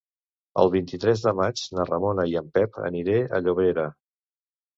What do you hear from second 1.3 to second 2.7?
maig na Ramona i en